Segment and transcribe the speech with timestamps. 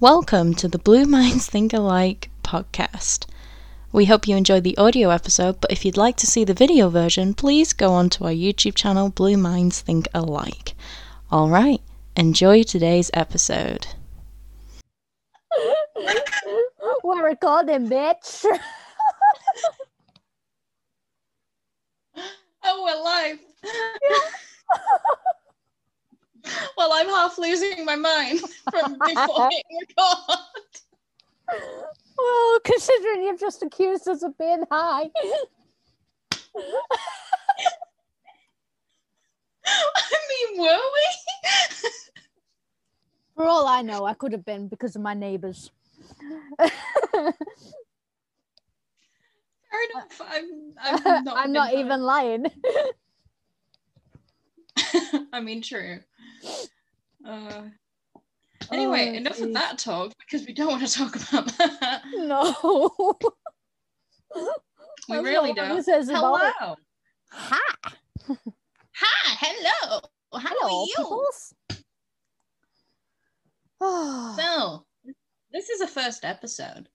[0.00, 3.26] Welcome to the Blue Minds Think Alike podcast.
[3.90, 6.88] We hope you enjoyed the audio episode, but if you'd like to see the video
[6.88, 10.74] version, please go on to our YouTube channel, Blue Minds Think Alike.
[11.32, 11.80] All right,
[12.14, 13.88] enjoy today's episode.
[17.02, 18.44] We're recording, bitch.
[22.70, 23.38] Oh, we're live.
[26.76, 28.40] well, I'm half losing my mind
[28.70, 30.46] from before hitting record.
[32.16, 35.10] well, considering you've just accused us of being high.
[39.66, 41.90] I mean, were we?
[43.36, 45.70] For all I know, I could have been because of my neighbours.
[46.58, 46.70] Fair
[49.94, 50.20] enough.
[50.28, 52.46] I'm, I'm not, I'm not even lying.
[55.32, 56.00] I mean, true.
[57.26, 57.62] Uh,
[58.72, 59.44] anyway, Oh, enough jeez.
[59.46, 62.02] of that talk because we don't want to talk about that.
[62.14, 63.14] No.
[65.08, 65.76] We really don't.
[65.76, 66.38] this is about.
[66.58, 66.76] Hello.
[67.30, 67.92] Hi.
[68.28, 69.36] Hi.
[69.40, 70.00] Hello.
[70.34, 70.94] How Hello, are you?
[70.96, 71.54] peoples.
[73.80, 75.12] Oh, So,
[75.52, 76.88] this is a first episode.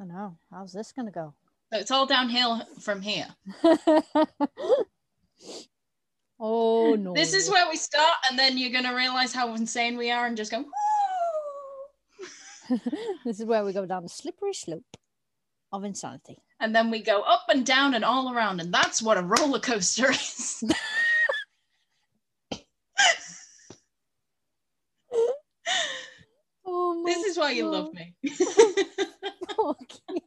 [0.00, 0.36] I know.
[0.50, 1.34] How's this gonna go?
[1.72, 3.28] So it's all downhill from here.
[6.40, 7.12] oh no.
[7.14, 10.36] This is where we start, and then you're gonna realize how insane we are, and
[10.36, 10.64] just go.
[13.24, 14.96] This is where we go down the slippery slope
[15.72, 16.38] of insanity.
[16.58, 19.60] And then we go up and down and all around, and that's what a roller
[19.60, 20.64] coaster is.
[26.68, 28.14] Oh my this is why you love me.
[29.58, 30.20] Okay.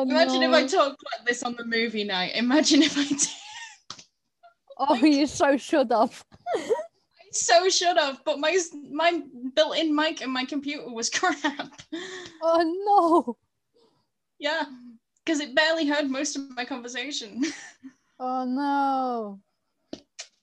[0.00, 0.54] Oh Imagine if.
[0.54, 2.32] I talked like this on the movie night.
[2.34, 3.20] Imagine if I did.
[4.82, 6.24] Oh, you're so should have.
[6.56, 6.62] I
[7.32, 8.56] so should have, but my
[8.92, 9.20] my
[9.54, 11.82] built-in mic and my computer was crap.
[12.42, 13.36] Oh no.
[14.38, 14.64] Yeah,
[15.22, 17.44] because it barely heard most of my conversation.
[18.18, 19.40] Oh no.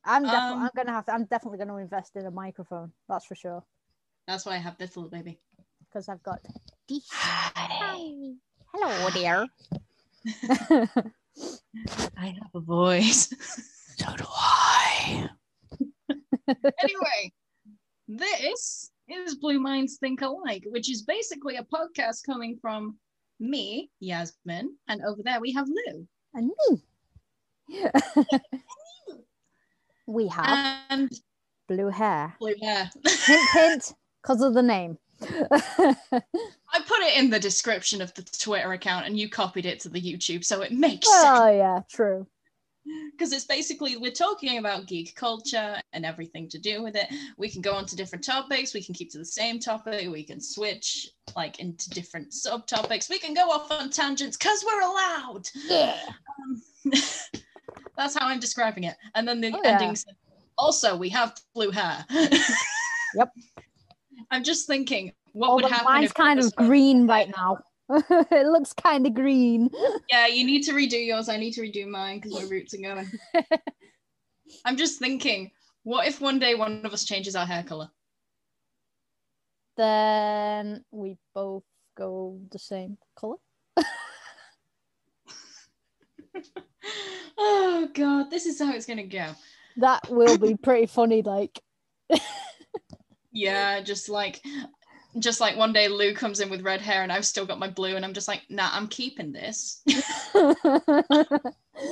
[0.06, 3.26] I'm definitely Um, I'm gonna have to I'm definitely gonna invest in a microphone, that's
[3.26, 3.64] for sure.
[4.28, 5.40] That's why I have this little baby.
[5.90, 6.40] Because I've got
[6.88, 7.10] this.
[7.12, 8.36] Hi.
[8.74, 9.46] Hello there.
[12.18, 13.30] I have a voice.
[13.98, 15.30] so do I.
[16.50, 17.32] anyway,
[18.08, 22.98] this is Blue Minds Think Alike, which is basically a podcast coming from
[23.40, 26.08] me, Yasmin, and over there we have Lou.
[26.34, 26.84] and me.
[30.08, 31.12] we have And
[31.68, 32.36] blue hair.
[32.40, 32.90] blue hair.
[33.26, 34.98] Hint hint, because of the name.
[35.22, 39.90] I put it in the description of the Twitter account and you copied it to
[39.90, 41.26] the YouTube, so it makes sense.
[41.28, 42.26] oh yeah, true.
[43.12, 47.08] because it's basically we're talking about geek culture and everything to do with it.
[47.38, 48.74] We can go on to different topics.
[48.74, 50.10] We can keep to the same topic.
[50.10, 53.10] We can switch like into different subtopics.
[53.10, 55.48] We can go off on tangents because we're allowed.
[55.68, 55.98] Yeah.
[56.46, 56.62] Um,
[57.98, 58.96] that's how I'm describing it.
[59.16, 59.72] And then the Oh, yeah.
[59.72, 59.96] ending.
[59.96, 60.14] says,
[60.58, 62.06] Also, we have blue hair.
[63.16, 63.32] Yep.
[64.32, 65.86] I'm just thinking, what would happen?
[65.86, 67.60] mine's kind of green right now.
[67.90, 69.70] it looks kind of green.
[70.10, 71.30] Yeah, you need to redo yours.
[71.30, 73.10] I need to redo mine because my roots are going.
[74.66, 75.52] I'm just thinking,
[75.84, 77.90] what if one day one of us changes our hair color?
[79.78, 81.64] Then we both
[81.96, 83.38] go the same color.
[87.38, 89.30] oh god, this is how it's gonna go.
[89.78, 91.22] That will be pretty funny.
[91.22, 91.58] Like,
[93.38, 94.44] Yeah, just like
[95.20, 97.70] just like one day Lou comes in with red hair and I've still got my
[97.70, 99.84] blue and I'm just like, nah, I'm keeping this.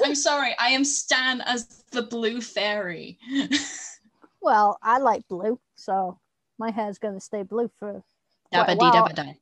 [0.03, 3.19] I'm sorry, I am Stan as the blue fairy.
[4.41, 6.19] well, I like blue, so
[6.57, 8.03] my hair's gonna stay blue for.
[8.51, 9.37] Dabba dee dabba die.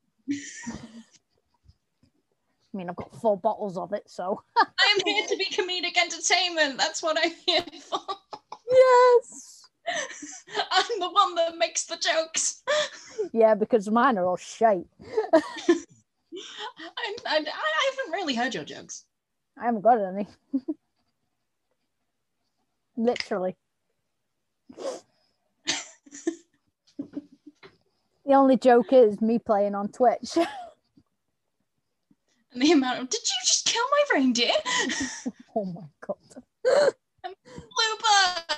[2.73, 4.41] I mean, I've got four bottles of it, so.
[4.57, 6.77] I am here to be comedic entertainment.
[6.77, 7.99] That's what I'm here for.
[8.69, 9.62] yes.
[9.87, 12.63] I'm the one that makes the jokes.
[13.31, 14.85] Yeah, because mine are all shite.
[16.97, 19.05] I, I, I haven't really heard your jokes.
[19.57, 20.27] I haven't got any.
[22.97, 23.55] Literally.
[24.77, 24.93] the
[28.27, 30.37] only joke is me playing on Twitch.
[32.51, 34.51] And the amount of, did you just kill my reindeer?
[35.55, 36.43] oh my god.
[37.23, 38.52] Bluebird!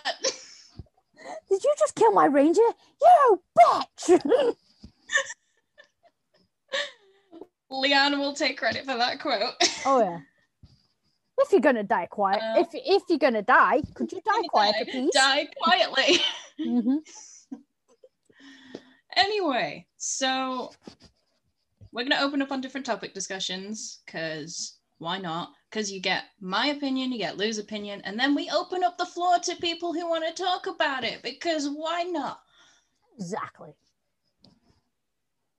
[1.50, 2.62] Did you just kill my ranger?
[3.01, 4.56] You bitch!
[7.72, 9.54] Leanne will take credit for that quote.
[9.86, 10.19] oh yeah.
[11.38, 14.75] If you're gonna die quiet, Uh, if if you're gonna die, could you die quiet,
[14.80, 15.12] die, please?
[15.13, 16.19] die quietly.
[16.63, 16.98] hmm
[19.18, 20.72] anyway, so
[21.92, 25.50] we're going to open up on different topic discussions because why not?
[25.75, 29.06] Because you get my opinion, you get Lou's opinion, and then we open up the
[29.06, 32.39] floor to people who want to talk about it because why not?
[33.19, 33.74] Exactly.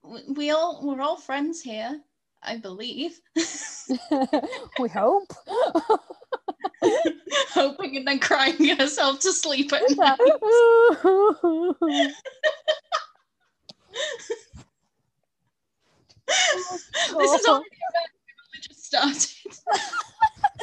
[0.03, 2.01] We- We all we're all friends here,
[2.43, 3.21] I believe.
[4.81, 5.31] we hope.
[7.51, 10.19] Hoping and then crying ourselves to sleep at night.
[17.19, 18.09] this is already oh a bad
[18.55, 19.31] we just started.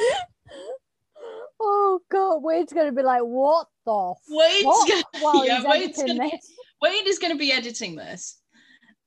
[1.60, 4.88] oh god, Wade's gonna be like, what the Wade's fuck?
[5.12, 6.52] gonna, yeah, Wade's gonna, this.
[6.82, 8.38] Wade is going to be editing this,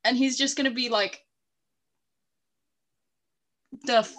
[0.04, 1.24] and he's just going to be like,
[3.86, 4.16] the f-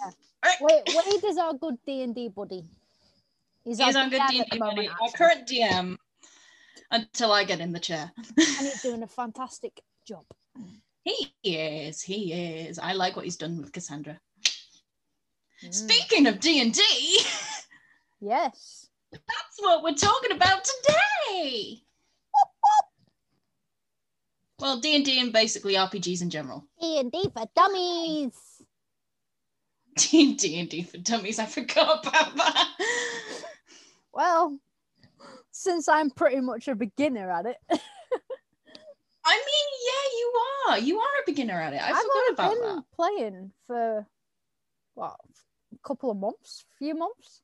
[0.61, 2.63] Wade, Wade is our good D and D buddy.
[3.65, 5.97] He's, he's our good at the moment, buddy, our current DM,
[6.91, 8.11] until I get in the chair.
[8.17, 10.23] and he's doing a fantastic job.
[11.03, 12.79] he is, he is.
[12.79, 14.19] I like what he's done with Cassandra.
[15.63, 15.73] Mm.
[15.73, 16.81] Speaking of D&D,
[18.21, 18.87] Yes.
[19.11, 21.81] that's what we're talking about today.
[24.59, 26.65] Well, D&D and basically RPGs in general.
[26.81, 28.33] D and D for dummies.
[29.95, 31.39] D and D for dummies.
[31.39, 32.69] I forgot about that.
[34.13, 34.59] Well,
[35.51, 37.57] since I'm pretty much a beginner at it,
[39.25, 40.33] I mean, yeah, you
[40.67, 40.79] are.
[40.79, 41.81] You are a beginner at it.
[41.81, 42.83] I I've forgot about been that.
[42.95, 44.05] playing for
[44.95, 45.15] what
[45.83, 47.41] couple of months, few months.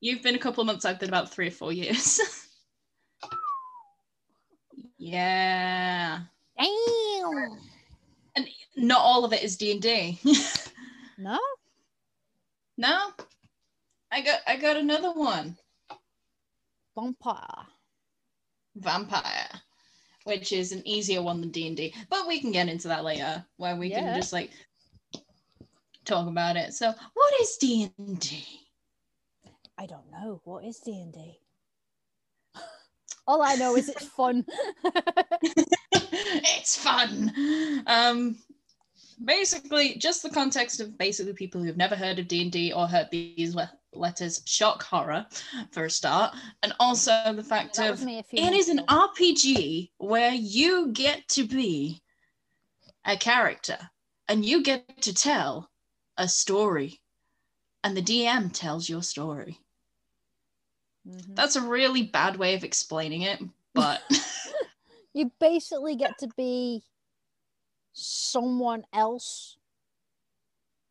[0.00, 0.84] You've been a couple of months.
[0.84, 2.20] I've been about three or four years.
[4.98, 6.20] yeah.
[6.58, 7.58] Damn.
[8.36, 10.18] And Not all of it is D and D.
[11.18, 11.38] No.
[12.78, 13.10] No.
[14.10, 14.40] I got.
[14.46, 15.54] I got another one.
[16.96, 17.66] Vampire.
[18.76, 19.50] Vampire.
[20.24, 23.04] Which is an easier one than D and D, but we can get into that
[23.04, 24.00] later, where we Yeah.
[24.00, 24.50] can just like
[26.04, 26.74] talk about it.
[26.74, 28.44] So, what is D and D?
[29.78, 30.40] I don't know.
[30.44, 31.38] What is D and D?
[33.26, 34.44] All I know is it's fun.
[35.92, 37.32] it's fun.
[37.86, 38.36] Um,
[39.24, 42.86] basically, just the context of basically people who've never heard of D and D or
[42.86, 45.26] heard these le- letters, shock horror
[45.70, 48.68] for a start, and also the fact That of was me a few it is
[48.68, 49.08] an ago.
[49.14, 52.02] RPG where you get to be
[53.06, 53.78] a character
[54.28, 55.69] and you get to tell
[56.20, 57.00] a story,
[57.82, 59.58] and the DM tells your story.
[61.08, 61.34] Mhm.
[61.34, 63.40] That's a really bad way of explaining it,
[63.74, 64.02] but.
[65.12, 66.84] You basically get to be
[67.92, 69.56] someone else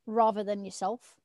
[0.06, 1.16] rather than yourself.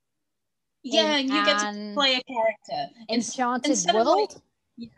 [0.84, 2.94] Yeah, in you get to play a character.
[3.10, 4.40] Enchanted instead of, world.
[4.78, 4.90] like-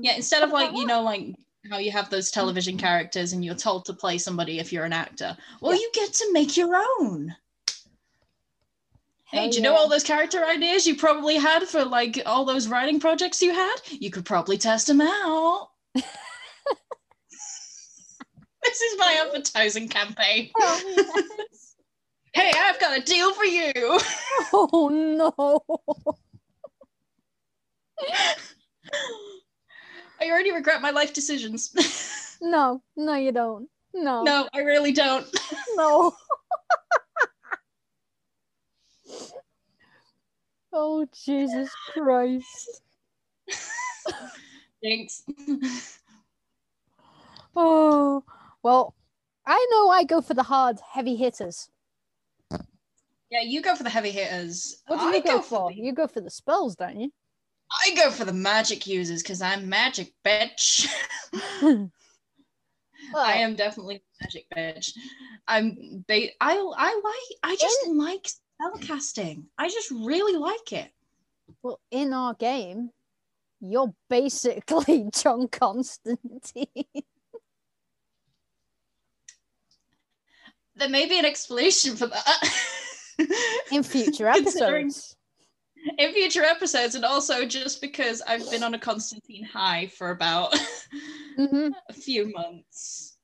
[0.00, 1.36] yeah, instead of like, you know, like
[1.70, 4.92] how you have those television characters and you're told to play somebody if you're an
[4.92, 5.36] actor.
[5.60, 5.78] Well, Yeah.
[5.80, 7.36] you get to make your own.
[9.30, 12.66] Hey, do you know all those character ideas you probably had for like all those
[12.66, 13.76] writing projects you had?
[13.90, 15.68] You could probably test them out.
[15.94, 16.04] this
[18.80, 20.50] is my advertising campaign.
[20.60, 21.74] Oh, yes.
[22.32, 23.72] Hey, I've got a deal for you.
[24.52, 25.82] oh no.
[30.20, 31.74] I already regret my life decisions.
[32.40, 33.68] No, no, you don't.
[33.92, 35.26] No, no, I really don't.
[35.74, 36.14] no.
[40.72, 42.82] Oh Jesus Christ.
[44.82, 45.24] Thanks.
[47.56, 48.22] Oh
[48.62, 48.94] well,
[49.44, 51.68] I know I go for the hard, heavy hitters.
[53.30, 54.82] Yeah, you go for the heavy hitters.
[54.86, 55.70] What do I you go, go for?
[55.70, 57.10] the- You go for the spells, don't you?
[57.84, 60.86] I go for the magic users because I'm magic bitch.
[63.12, 64.92] Well, I am definitely magic bitch.
[65.46, 68.28] I'm I I like I just like
[68.60, 69.44] spellcasting.
[69.58, 70.90] I just really like it.
[71.62, 72.90] well, in our game,
[73.60, 76.66] you're basically John Constantine.
[80.76, 82.54] There may be an explanation for that.
[83.72, 85.16] in future episodes.
[85.98, 90.54] in future episodes, and also just because I've been on a Constantine high for about
[91.36, 93.17] hmm a few months.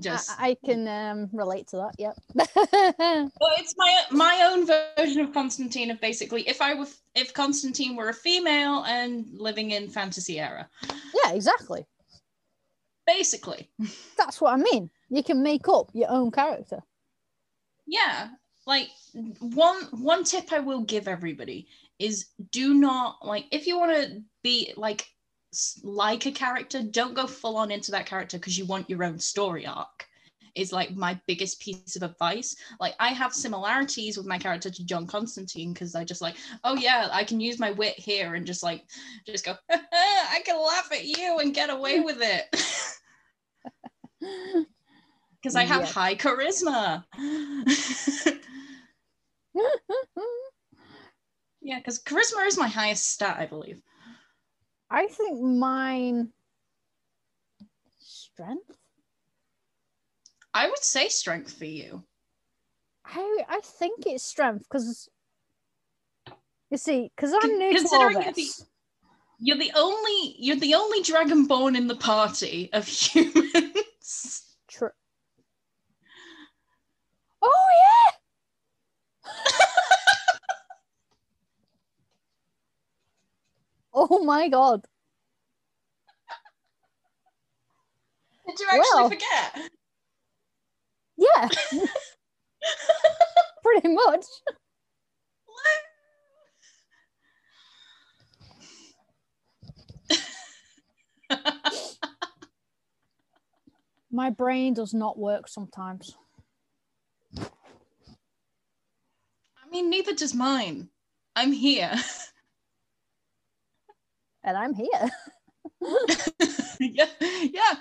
[0.00, 1.94] Just I, I can um, relate to that.
[1.98, 2.16] Yep.
[3.40, 5.90] Well, it's my my own version of Constantine.
[5.90, 10.68] Of basically, if I were if Constantine were a female and living in fantasy era,
[11.24, 11.86] yeah, exactly.
[13.06, 13.70] basically,
[14.16, 14.90] That's what I mean.
[15.10, 16.80] You can make up your own character.
[17.86, 18.28] yeah.
[18.66, 18.88] like
[19.40, 24.22] one one tip I will give everybody is do not like if you want to
[24.42, 25.08] be like s-
[25.82, 29.18] like a character, don't go full on into that character because you want your own
[29.18, 30.06] story arc.
[30.54, 32.56] Is like my biggest piece of advice.
[32.80, 36.74] Like I have similarities with my character to John Constantine because I just like, oh
[36.74, 38.82] yeah, I can use my wit here and just like
[39.24, 42.46] just go, I can laugh at you and get away with it.
[45.40, 45.86] Because I have Yeah.
[45.86, 47.04] high charisma.
[51.60, 53.80] yeah, because charisma is my highest stat, I believe.
[54.90, 56.30] I think mine
[57.98, 58.76] strength.
[60.54, 62.02] I would say strength for you.
[63.04, 65.08] I I think it's strength because
[66.70, 68.64] you see, because I'm new to all Considering you're the- this.
[69.40, 74.56] You're the only you're the only dragonborn in the party of humans.
[74.68, 74.90] True.
[77.42, 78.14] oh yeah.
[83.98, 84.84] Oh my god.
[88.46, 89.08] Did you actually Well.
[89.10, 89.70] forget?
[91.16, 91.48] Yeah.
[93.64, 94.24] Pretty much.
[104.10, 106.16] My brain does not work sometimes.
[107.36, 107.46] I
[109.70, 110.88] mean, neither does mine.
[111.36, 111.92] I'm here.
[114.48, 115.10] And I'm here.
[116.80, 117.74] yeah, yeah.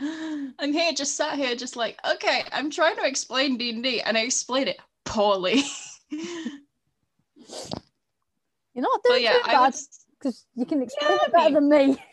[0.59, 4.01] I'm here, just sat here, just like, okay, I'm trying to explain D and D,
[4.01, 5.63] and I explain it poorly.
[6.11, 6.51] You're
[8.75, 9.75] not but doing yeah, too bad would.
[10.19, 11.53] because you can explain Yeah, it better me.
[11.55, 12.03] than me.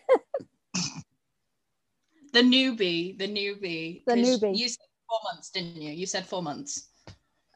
[2.33, 4.03] The newbie, the newbie.
[4.07, 4.57] The newbie.
[4.59, 5.93] You said four months, didn't you?
[5.93, 6.89] You said four months.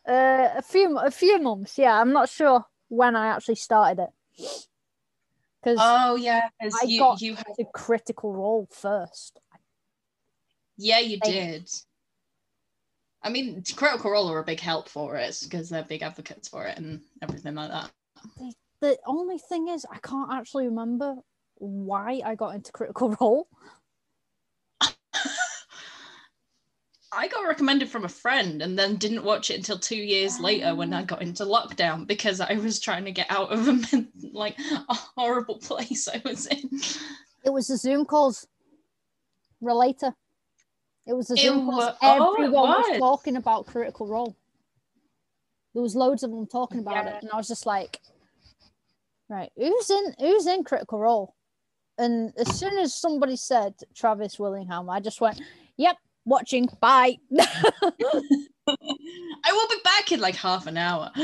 [0.06, 1.78] Uh, a few, a few months.
[1.78, 4.10] Yeah, I'm not sure when I actually started it
[5.62, 9.40] because Oh yeah, I you got you had, the critical role first.
[10.76, 11.70] yeah you I- did.
[13.20, 16.64] I mean, Critical Role are a big help for it because they're big advocates for
[16.66, 17.90] it and everything like that.
[18.80, 21.16] The only thing is, I can't actually remember
[21.56, 23.48] why I got into critical role.
[27.12, 30.74] I got recommended from a friend and then didn't watch it until two years later
[30.74, 34.58] when I got into lockdown because I was trying to get out of a like
[34.88, 36.68] a horrible place I was in.
[37.44, 38.46] It was the Zoom calls.
[39.60, 40.14] Relator.
[41.06, 41.76] It was the It Zoom calls.
[41.84, 42.86] wa- oh, Everyone was.
[42.90, 42.98] was.
[42.98, 44.36] talking about critical role.
[45.72, 47.16] There was loads of them talking about Yeah.
[47.16, 48.00] it, and I was just like,
[49.30, 51.34] right, who's in who's in critical role?
[51.96, 55.40] And as soon as somebody said Travis Willingham, I just went,
[55.78, 55.96] "Yep,
[56.28, 56.68] watching.
[56.80, 57.18] Bye."
[58.70, 61.10] I will be back in like half an hour.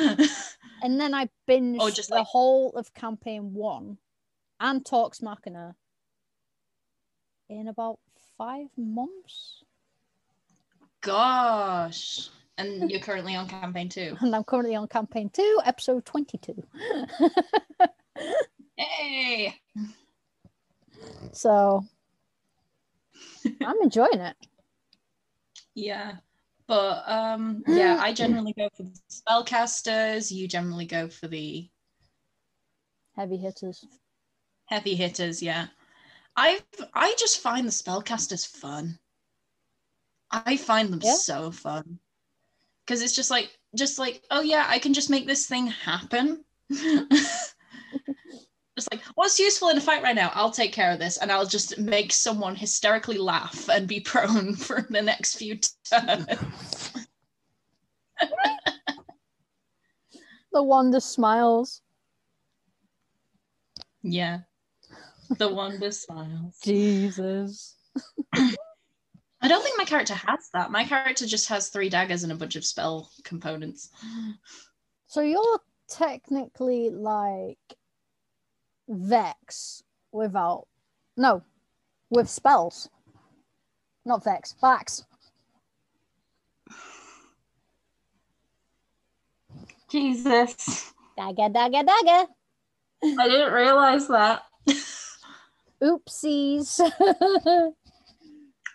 [0.83, 3.99] and then I binged Oh, just the like- whole of campaign one
[4.61, 5.75] and Talks Machina
[7.51, 7.99] in about
[8.39, 9.63] five months.
[11.03, 12.31] Gosh.
[12.57, 14.17] And you're currently on campaign two.
[14.21, 16.63] And I'm currently on campaign two, episode 22.
[18.77, 19.55] Hey.
[21.33, 21.85] so
[23.65, 24.37] I'm enjoying it.
[25.75, 26.17] Yeah.
[26.67, 31.69] But um yeah, I generally go for the spellcasters, you generally go for the
[33.17, 33.85] Heavy hitters.
[34.67, 35.69] heavy hitters, yeah.
[36.37, 36.61] I
[36.95, 38.99] I just find the spellcasters fun.
[40.31, 41.15] I find them Yeah.
[41.15, 41.99] so fun.
[42.87, 46.45] Cuz it's just like just like, oh yeah, I can just make this thing happen.
[48.77, 50.31] just like, what's useful in a fight right now?
[50.35, 54.55] I'll take care of this and I'll just make someone hysterically laugh and be prone
[54.55, 55.59] for the next few
[55.91, 56.93] turns.
[60.53, 61.83] The Wanda smiles.
[64.03, 64.41] Yeah.
[65.39, 66.59] The wonder smiles.
[66.63, 67.77] Jesus.
[68.35, 70.71] I don't think my character has that.
[70.71, 73.91] My character just has three daggers and a bunch of spell components.
[75.07, 77.59] So you're technically like
[78.89, 80.67] Vex without
[81.17, 81.43] no,
[82.11, 82.89] with spells.
[84.05, 85.05] Not Vex, Vax.
[89.91, 90.93] Jesus.
[91.17, 92.27] Dagger, dagger, dagger.
[93.03, 94.43] I didn't realize that.
[95.83, 96.81] Oopsies.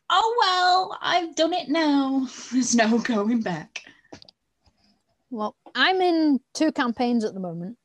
[0.09, 2.27] Oh well, I've done it now.
[2.51, 3.83] There's no going back.
[5.29, 7.77] well, I'm in two campaigns at the moment.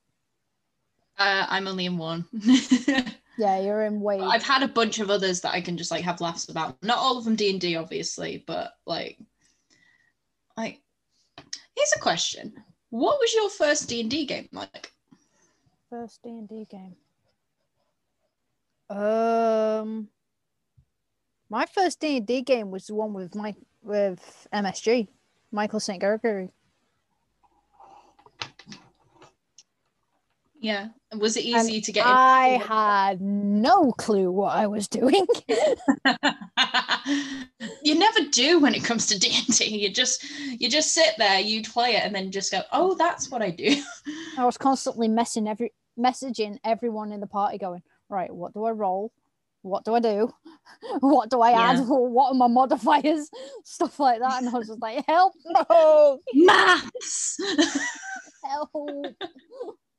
[1.18, 2.26] Uh, I'm only in one.
[3.36, 4.20] Yeah, you're in Wade.
[4.20, 6.80] I've had a bunch of others that I can just like have laughs about.
[6.82, 9.18] Not all of them D and D, obviously, but like,
[10.56, 10.80] like,
[11.74, 12.52] here's a question:
[12.90, 14.92] What was your first D and D game like?
[15.90, 16.96] First D and D game.
[18.88, 20.08] Um,
[21.50, 25.08] my first D and D game was the one with my with MSG,
[25.50, 26.00] Michael St.
[26.00, 26.50] Gregory.
[30.64, 30.88] Yeah.
[31.18, 32.06] Was it easy And to get?
[32.06, 35.26] I had no clue what I was doing.
[37.82, 39.66] you never do when it comes to D&D.
[39.66, 40.24] You just
[40.58, 43.50] you just sit there, you play it and then just go, "Oh, that's what I
[43.50, 43.76] do."
[44.38, 48.70] I was constantly messing every messaging everyone in the party, going, right, what do I
[48.70, 49.12] roll?
[49.60, 50.32] What do I do?
[51.00, 51.86] What do I add?
[51.86, 53.28] What are my modifiers?
[53.64, 54.42] Stuff like that.
[54.42, 57.36] And I was just like, help, no, maths.
[58.42, 58.70] help.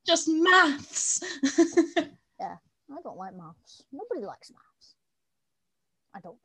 [0.06, 1.22] Just maths.
[2.40, 2.56] Yeah,
[2.92, 3.84] I don't like maths.
[3.94, 4.96] Nobody likes maths.
[6.14, 6.38] I don't.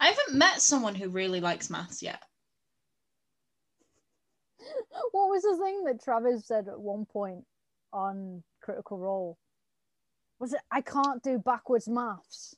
[0.00, 2.22] I haven't met someone who really likes maths yet.
[5.12, 7.44] What was the thing that Travis said at one point
[7.92, 9.38] on Critical Role?
[10.38, 12.54] Was it I can't do backwards maths?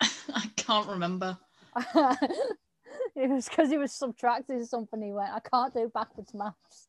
[0.00, 1.38] I can't remember.
[3.16, 5.00] it was because he was subtracting something.
[5.00, 6.87] He went, I can't do backwards maths.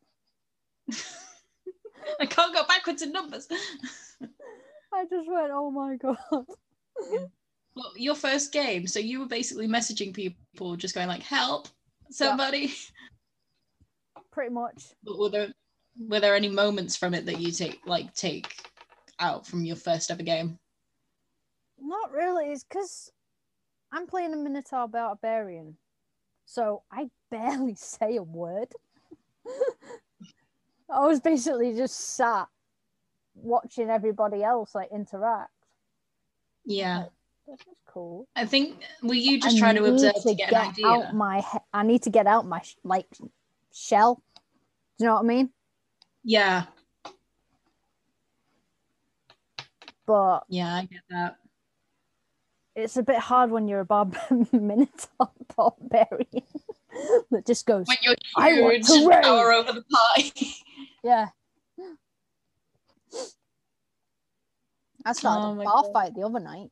[2.20, 3.48] I can't go backwards in numbers.
[4.94, 6.18] I just went, oh my god.
[7.76, 11.68] Well, your first game, so you were basically messaging people, just going like, "Help,
[12.10, 12.74] somebody."
[14.32, 14.84] Pretty much.
[15.04, 15.54] But were there
[15.98, 18.54] were there any moments from it that you take like take
[19.20, 20.58] out from your first ever game?
[21.80, 22.48] Not really.
[22.52, 23.12] It's because
[23.92, 25.78] I'm playing a Minotaur Barbarian.
[26.46, 28.74] So I barely say a word.
[30.92, 32.48] I was basically just sat
[33.36, 35.52] watching everybody else like interact.
[36.66, 37.06] Yeah,
[37.48, 38.28] This is cool.
[38.36, 40.88] I think were you just I trying to observe to get, an idea?
[40.88, 41.44] out my
[41.74, 43.08] I need to get out my like
[43.74, 44.22] shell.
[44.98, 45.50] Do you know what I mean?
[46.24, 46.66] Yeah,
[50.06, 51.38] But yeah, I get that.
[52.76, 54.18] it's a bit hard when you're a barb-
[54.52, 56.44] Minotaur barbarian
[57.32, 60.54] that just goes, When you're I want to power over the party.
[61.04, 61.28] yeah.
[65.06, 65.94] I started Oh a bar God.
[65.94, 66.70] fight the other night.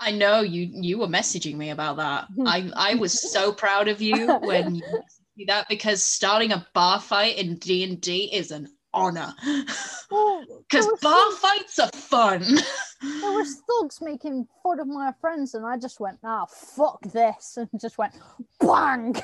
[0.00, 2.26] I know you you were messaging me about that.
[2.46, 6.66] I I was so proud of you when you messaged me that because starting a
[6.74, 9.34] bar fight in D and D is an honor.
[10.10, 12.40] Well, Because there bar thugs- fights are fun.
[13.02, 17.56] there was thugs making fun of my friends, and I just went, "Ah, fuck this,"
[17.56, 18.14] and just went,
[18.60, 19.16] bang.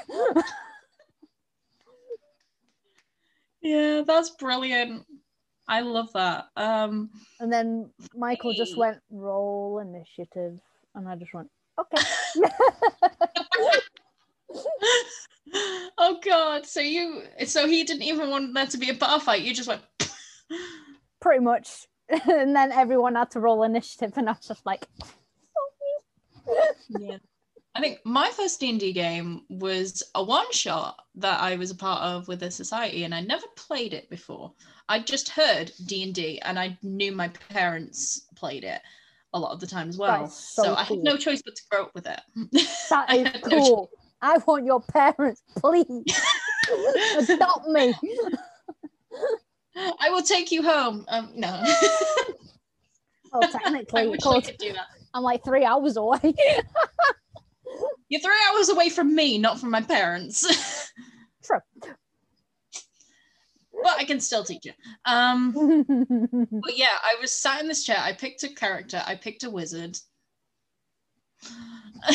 [3.63, 5.05] Yeah, that's brilliant.
[5.69, 6.49] I love that.
[6.57, 10.59] Um and then Michael just went, "Roll initiative,"
[10.95, 12.03] and I just went, "Okay."
[15.99, 19.43] oh god, so you so he didn't even want there to be a bar fight.
[19.43, 19.83] You just went
[21.21, 21.87] Pretty much.
[22.29, 24.87] and then everyone had to roll initiative, and I was just like,
[26.89, 27.19] yeah.
[27.75, 32.03] I think my first D&D game was a one shot that I was a part
[32.03, 34.53] of with a society and I never played it before.
[34.89, 38.81] I just heard D&D and I knew my parents played it
[39.33, 40.27] a lot of the time as well.
[40.29, 42.21] So, so I had no choice but to grow up with it.
[42.91, 43.91] "That I is no cool.
[44.23, 45.87] I want your parents, please
[47.29, 47.95] adopt me."
[49.77, 51.05] I will take you home.
[51.09, 51.63] Um, no.
[53.33, 54.87] Well, I technically, wish of I could do that.
[55.15, 56.35] I'm like three hours away.
[58.11, 60.45] You're three hours away from me, not from my parents.
[61.45, 61.61] True.
[63.83, 64.73] but I can still teach you.
[65.07, 65.53] Um,
[66.51, 67.99] but yeah, I was sat in this chair.
[67.99, 69.01] I picked a character.
[69.07, 69.97] I picked a wizard.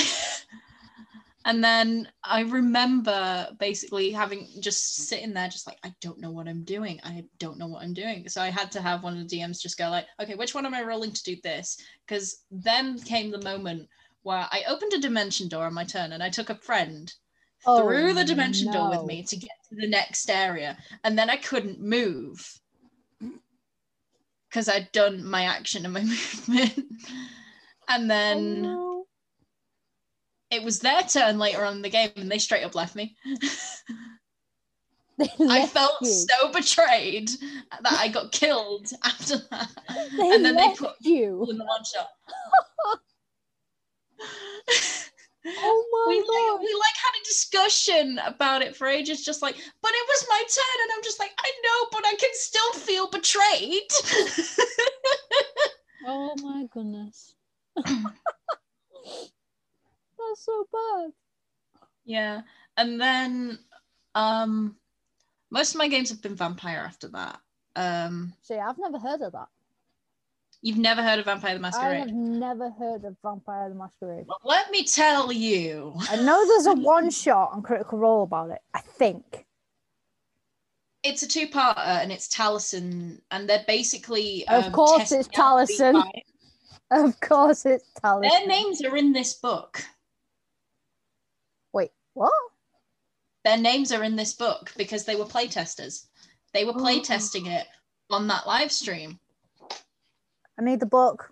[1.46, 6.50] and then I remember basically having just sitting there, just like, I don't know what
[6.50, 7.00] I'm doing.
[7.06, 8.28] I don't know what I'm doing.
[8.28, 10.66] So I had to have one of the DMs just go like, okay, which one
[10.66, 11.78] am I rolling to do this?
[12.06, 13.88] Because then came the moment
[14.26, 17.14] where I opened a dimension door on my turn and I took a friend
[17.68, 20.78] Oh, through the dimension door with me to get to the next area.
[21.04, 22.60] And then I couldn't move
[24.50, 26.74] because I'd done my action and my movement.
[27.88, 29.06] And then Oh, no.
[30.50, 33.16] it was their turn later on in the game and they straight up left me.
[35.50, 36.08] I felt you.
[36.10, 37.30] so betrayed
[37.82, 39.70] that I got killed after that.
[40.18, 41.46] They and then they put you.
[41.50, 42.10] in the one shot.
[45.58, 49.56] Oh my we like we like had a discussion about it for ages, just like,
[49.56, 52.74] but it was my turn, and I'm just like, I know, but I can still
[52.74, 53.90] feel betrayed.
[56.06, 57.36] Oh my goodness!
[60.18, 61.14] That's so bad.
[62.06, 62.42] yeah,
[62.78, 63.60] and then
[64.16, 64.78] Um,
[65.52, 67.42] most of my games have been vampire after that.
[67.76, 69.50] Um, See, I've never heard of that.
[70.66, 71.86] You've never heard of Vampire the Masquerade?
[71.86, 74.26] I have never heard of Vampire the Masquerade.
[74.28, 75.94] Well, let me tell you.
[76.10, 78.60] I know there's a one shot on Critical Role about it.
[78.74, 79.46] I think.
[81.04, 84.46] It's a two-parter, and it's Taliesin, and they're basically.
[84.48, 86.04] Of um, course it's Taliesin.
[86.90, 88.30] Of course, it's Taliesin.
[88.30, 89.84] Their names are in this book.
[91.74, 92.34] Wait, what?
[93.44, 96.08] Their names are in this book because they were playtesters.
[96.54, 96.82] They were Oh.
[96.82, 97.68] playtesting it
[98.10, 99.20] on that live stream.
[100.58, 101.32] I need the book.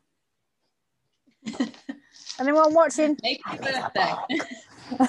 [2.40, 3.18] Anyone watching?
[3.24, 4.14] Make your birthday.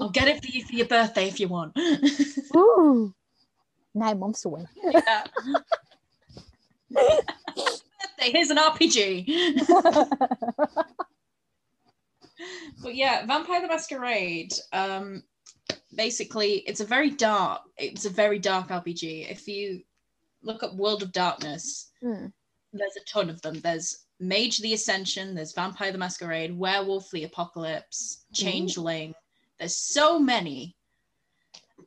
[0.00, 1.76] I'll get it for you for your birthday if you want.
[2.56, 3.14] Ooh,
[3.94, 4.66] nine months away.
[4.82, 5.24] Yeah.
[6.90, 9.66] birthday, here's an RPG.
[12.82, 14.52] but yeah, Vampire the Masquerade.
[14.72, 15.22] Um,
[15.94, 17.62] basically, it's a very dark.
[17.76, 19.30] It's a very dark RPG.
[19.30, 19.82] If you
[20.42, 22.26] look up World of Darkness, Hmm.
[22.72, 23.60] There's a ton of them.
[23.60, 25.34] There's Mage the Ascension.
[25.34, 26.56] There's Vampire the Masquerade.
[26.56, 28.24] Werewolf the Apocalypse.
[28.34, 28.44] Mm-hmm.
[28.44, 29.14] Changeling.
[29.58, 30.76] There's so many,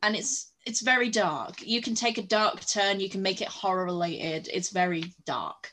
[0.01, 1.61] and it's it's very dark.
[1.65, 2.99] You can take a dark turn.
[2.99, 4.49] You can make it horror related.
[4.51, 5.71] It's very dark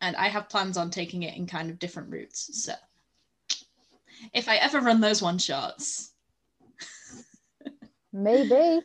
[0.00, 2.64] and I have plans on taking it in kind of different routes.
[2.64, 2.72] So
[4.32, 6.12] if I ever run those one shots,
[8.12, 8.80] Maybe.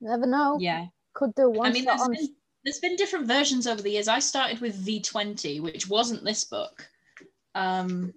[0.00, 0.58] Never know.
[0.60, 0.86] yeah.
[1.14, 2.12] Could do one I mean, shot on.
[2.12, 2.28] been,
[2.66, 4.08] there's been different versions over the years.
[4.08, 6.88] I started with V20, which wasn't this book.
[7.54, 8.12] Um,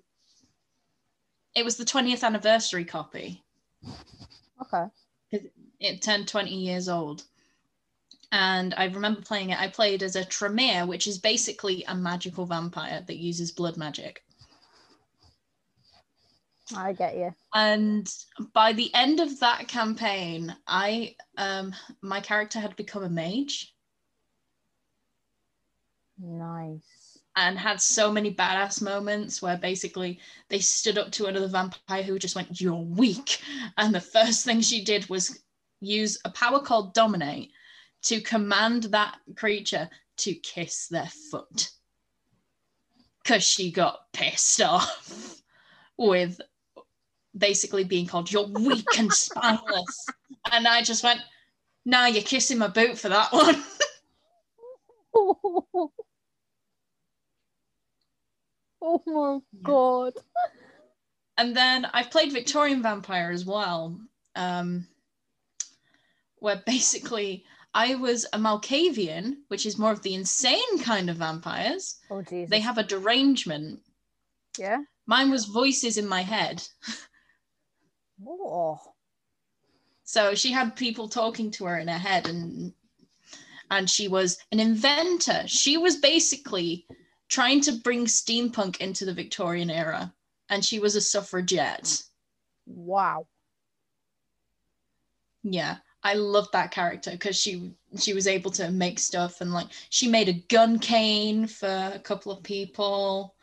[1.56, 3.44] it was the 20th anniversary copy.
[4.60, 4.86] Okay.
[5.80, 7.26] It turned 20 years old.
[8.32, 9.60] And I remember playing it.
[9.60, 14.24] I played as a Tremere, which is basically a magical vampire that uses blood magic.
[16.76, 17.34] I get you.
[17.56, 18.08] and
[18.54, 23.74] by the end of that campaign i um my character had become a mage
[26.22, 27.20] Nice.
[27.36, 32.20] and had so many badass moments where basically they stood up to another vampire who
[32.20, 33.42] just went you're weak.
[33.78, 35.40] And the first thing she did was
[35.80, 37.52] use a power called dominate
[38.04, 41.70] to command that creature to kiss their foot.
[43.24, 45.42] Because she got pissed off
[45.98, 46.42] with
[47.38, 50.08] basically being called you're weak and spineless.
[50.52, 51.20] And i just went
[51.86, 53.64] nah you're kissing my boot for that one
[58.82, 60.14] oh my god.
[61.38, 64.00] and then I've played Victorian Vampire as well,
[64.36, 64.88] um,
[66.38, 71.98] where basically I was a Malkavian, which is more of the insane kind of vampires.
[72.10, 72.50] Oh Jesus.
[72.50, 73.82] They have a derangement.
[74.58, 74.78] yeah.
[75.06, 76.62] Mine was voices in my head.
[78.28, 78.80] Oh.
[80.04, 82.74] So she had people talking to her in her head and
[83.72, 85.44] and she was an inventor.
[85.48, 86.86] She was basically
[87.30, 90.14] trying to bring steampunk into the Victorian era
[90.50, 92.04] and she was a suffragette.
[92.66, 93.28] Wow.
[95.44, 99.68] yeah i loved that character because she she was able to make stuff and like
[99.90, 103.36] she made a gun cane for a couple of people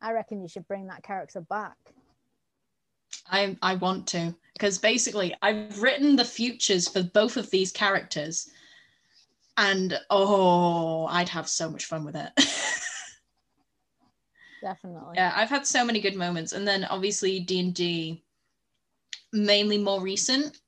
[0.00, 1.76] I reckon you should bring that character back.
[3.30, 8.48] i i want to because basically i've written the futures for both of these characters
[9.56, 12.30] and oh i'd have so much fun with it
[14.62, 15.14] Definitely.
[15.16, 18.22] yeah i've had so many good moments and then obviously d&d
[19.32, 20.58] mainly more recent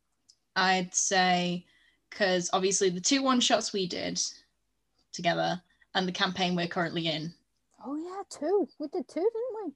[0.56, 1.64] i'd say
[2.10, 4.20] because obviously the two one shots we did
[5.12, 5.60] together
[5.94, 7.32] and the campaign we're currently in
[7.86, 8.66] Oh yeah, two.
[8.78, 9.72] We did two, didn't we?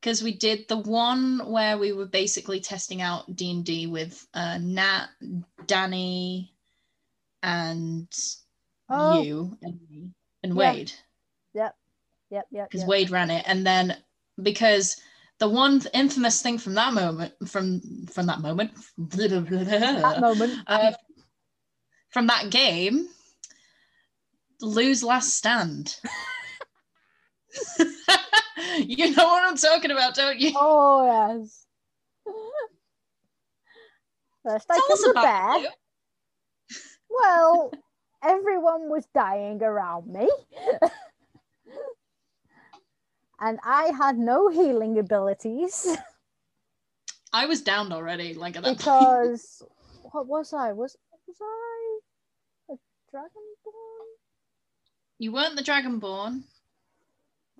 [0.00, 5.06] because we did the one where we were basically testing out d&d with uh, nat
[5.66, 6.52] danny
[7.42, 8.08] and
[8.90, 9.22] Oh.
[9.22, 10.10] you and me
[10.42, 10.72] and Yeah.
[10.72, 10.92] wade
[11.54, 11.76] Yep.
[12.30, 12.46] Yep.
[12.50, 12.68] Yep.
[12.68, 12.88] because yep.
[12.88, 13.96] Wade ran it, and then
[14.42, 14.96] because
[15.38, 20.62] the one infamous thing from that moment, from from that moment, That moment.
[20.66, 20.92] uh,
[22.10, 23.08] from that game,
[24.60, 25.96] Lou's last stand.
[28.78, 30.52] you know what I'm talking about, don't you?
[30.54, 31.66] Oh yes.
[34.44, 35.58] First I Tell killed us the about bear.
[35.62, 35.68] you.
[37.20, 37.72] Well,
[38.22, 40.28] everyone was dying around me.
[43.40, 45.86] and I had no healing abilities
[47.32, 48.78] I was downed already, like at that point.
[48.78, 49.62] because
[50.12, 50.72] what was I?
[50.72, 51.98] Was was I
[52.70, 52.76] a
[53.14, 54.06] dragonborn?
[55.18, 56.44] You weren't the Dragonborn.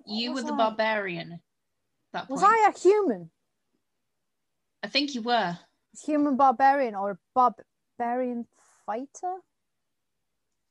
[0.05, 0.57] You were the I?
[0.57, 1.33] barbarian.
[1.33, 1.39] at
[2.13, 2.53] That Was point.
[2.53, 3.29] I a human?
[4.81, 5.57] I think you were.
[6.05, 8.47] Human barbarian or barbarian
[8.85, 9.35] fighter?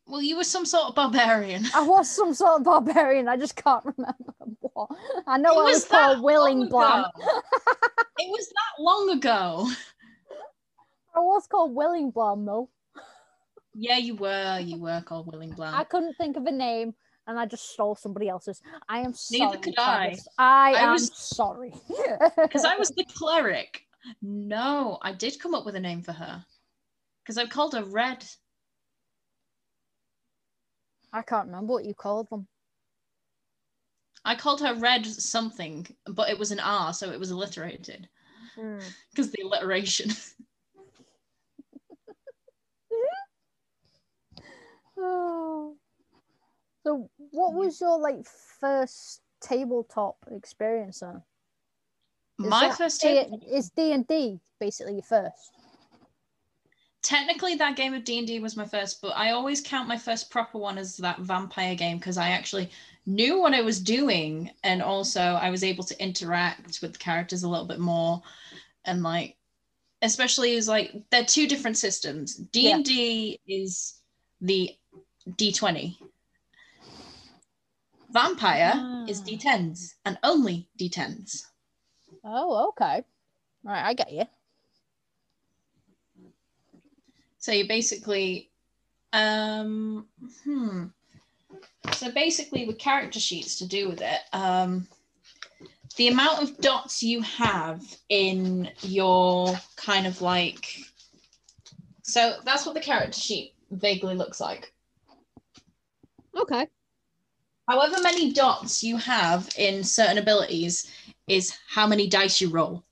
[0.09, 1.67] Well, you were some sort of barbarian.
[1.75, 3.29] I was some sort of barbarian.
[3.29, 4.89] I just can't remember what.
[5.27, 7.05] I know It I was was called Willing Blam.
[7.19, 9.69] it was that long ago.
[11.15, 12.71] I was called Willing Blam though.
[13.75, 14.59] Yeah, you were.
[14.61, 15.75] You were called Willing Blam.
[15.75, 16.95] I couldn't think of a name
[17.27, 18.63] and I just stole somebody else's.
[18.89, 19.41] I am sorry.
[19.47, 20.17] Neither could I.
[20.39, 21.75] I, I am was- sorry.
[22.41, 23.83] Because I was the cleric.
[24.23, 26.43] No, I did come up with a name for her.
[27.23, 28.25] Because I called her Red.
[31.13, 32.47] I can't remember what you called them.
[34.25, 38.09] I called her Red something, but it was an R, so it was alliterated.
[38.55, 38.79] Hmm.
[39.11, 40.11] Because the alliteration.
[44.99, 45.77] Oh.
[46.85, 48.25] So, what was your like
[48.61, 51.23] first tabletop experience then?
[52.41, 53.43] Is My that first table.
[53.47, 55.51] is D and D basically your first.
[57.03, 59.97] Technically, that game of D and D was my first, but I always count my
[59.97, 62.71] first proper one as that vampire game because I actually
[63.07, 67.45] knew what I was doing, and also I was able to interact with the characters
[67.45, 68.23] a little bit more,
[68.85, 69.37] and like,
[70.03, 72.35] especially is like they're two different systems.
[72.35, 74.01] D and D is
[74.41, 74.77] the
[75.37, 75.99] D twenty.
[78.11, 79.25] Vampire is Ah.
[79.25, 81.45] D10s and only D10s.
[82.25, 83.05] Oh, okay.
[83.67, 84.25] All right, I get you.
[87.39, 88.51] So you basically,
[89.13, 90.07] um,
[90.45, 90.87] hmm.
[91.95, 94.87] So basically, with character sheets to do with it, um,
[95.97, 100.81] the amount of dots you have in your kind of like,
[102.03, 104.73] so that's what the character sheet vaguely looks like.
[106.37, 106.67] Okay.
[107.69, 110.91] However many dots you have in certain abilities
[111.27, 112.85] is how many dice you roll.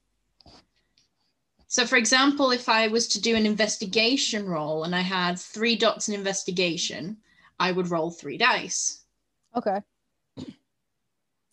[1.69, 5.77] So, for example, if I was to do an investigation roll and I had three
[5.77, 7.17] dots in investigation,
[7.59, 9.05] I would roll three dice.
[9.57, 9.81] Okay.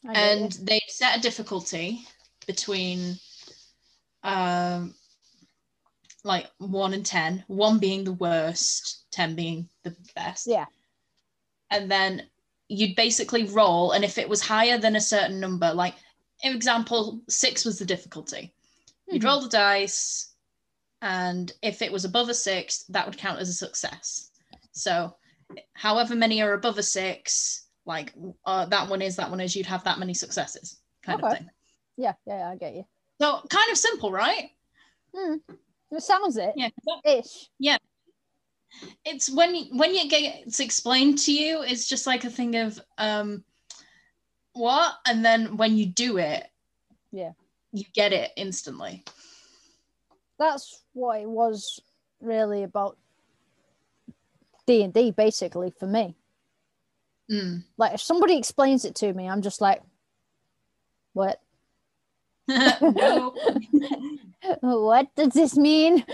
[0.05, 2.05] And they set a difficulty
[2.45, 3.17] between
[4.23, 4.93] um,
[6.23, 10.45] like one and 10, one being the worst, 10 being the best.
[10.47, 10.65] yeah.
[11.71, 12.23] and then
[12.67, 15.95] you'd basically roll and if it was higher than a certain number like
[16.43, 18.53] example six was the difficulty
[19.13, 20.33] you'd roll the dice
[21.01, 24.29] and if it was above a six that would count as a success
[24.71, 25.15] so
[25.73, 28.13] however many are above a six like
[28.45, 31.49] uh, that one is that one is you'd have that many successes kind of thing
[31.97, 32.85] Yeah, yeah, yeah, I get you.
[33.21, 34.49] so kind of simple right
[35.15, 35.35] Hmm.
[35.91, 36.53] It sounds it.
[36.55, 36.69] yeah
[37.05, 37.49] Ish.
[37.59, 37.77] Yeah.
[39.05, 42.79] It's when you, when it gets explained to you it's just like a thing of
[42.97, 43.43] um
[44.53, 46.45] what and then when you do it
[47.11, 47.31] Yeah.
[47.73, 49.03] You get it instantly
[50.39, 51.81] That's what it was
[52.21, 52.97] really about
[54.65, 56.15] D and D, basically for me.
[57.29, 57.63] Mm.
[57.77, 59.81] Like if somebody explains it to me, I'm just like,
[61.13, 61.41] what?
[64.61, 66.05] what does this mean?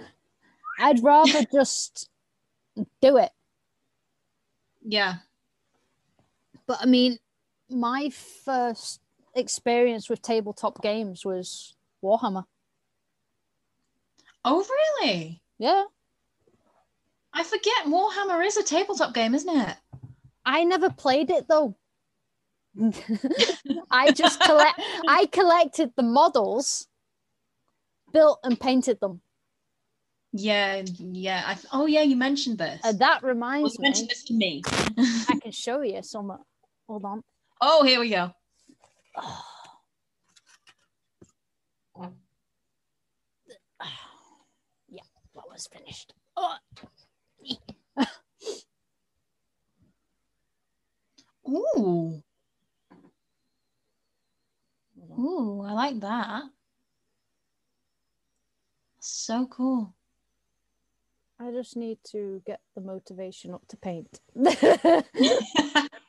[0.80, 2.08] I'd rather just
[3.02, 3.30] do it.
[4.82, 5.16] yeah
[6.66, 7.18] But I mean,
[7.70, 9.01] my first
[9.34, 12.44] experience with tabletop games was Warhammer.
[14.44, 15.84] oh really Yeah.
[17.32, 19.76] i forget warhammer is a tabletop game isn't it
[20.44, 21.76] I never played it though.
[23.92, 26.88] I just collect I collected the models,
[28.12, 29.20] built and painted them.
[30.32, 34.10] yeah yeah I, oh yeah you mentioned this And that well, reminds you me, mentioned
[34.10, 36.36] this to me I can show you some.
[36.88, 37.22] Hold on.
[37.60, 38.32] oh here we go
[44.88, 45.02] yeah,
[45.34, 46.14] that was finished.
[46.36, 46.56] Oh,
[51.48, 52.22] ooh
[55.18, 56.42] ooh i like that
[59.00, 59.94] so cool
[61.40, 64.20] I just need to get the motivation up to paint.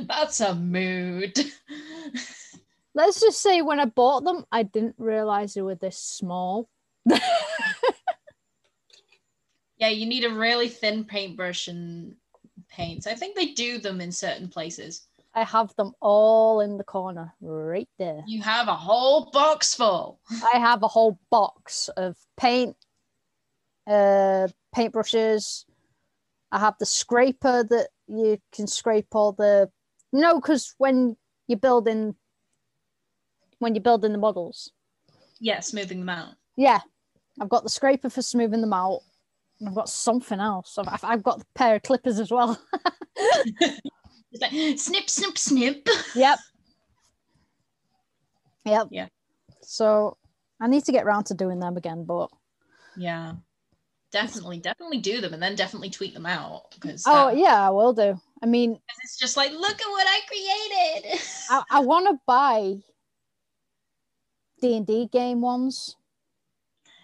[0.08, 1.38] That's a mood.
[2.94, 6.68] Let's just say when I bought them, I didn't realize they were this small.
[7.06, 7.18] yeah,
[9.88, 12.14] you need a really thin paintbrush and
[12.68, 13.06] paints.
[13.06, 15.06] I think they do them in certain places.
[15.34, 18.22] I have them all in the corner right there.
[18.26, 20.20] You have a whole box full.
[20.54, 22.76] I have a whole box of paint,
[23.86, 25.64] uh, paintbrushes.
[26.50, 29.70] I have the scraper that you can scrape all the.
[30.12, 31.16] No, because when
[31.48, 32.14] you're building,
[33.58, 34.70] when you're building the models,
[35.40, 36.34] Yeah, smoothing them out.
[36.56, 36.80] Yeah,
[37.40, 39.00] I've got the scraper for smoothing them out.
[39.60, 40.76] and I've got something else.
[40.78, 42.60] I've, I've- got the pair of clippers as well.
[44.40, 45.86] Like snip, snip, snip.
[46.14, 46.38] yep.
[48.64, 48.88] Yep.
[48.90, 49.08] Yeah.
[49.60, 50.16] So
[50.58, 52.30] I need to get round to doing them again, but
[52.96, 53.34] Yeah.
[54.10, 57.92] Definitely, definitely do them and then definitely tweet them out because oh yeah, I will
[57.92, 58.18] do.
[58.42, 61.20] I mean, it's just like, look at what I created.
[61.48, 62.78] I, I want to buy
[64.60, 65.96] D and D game ones.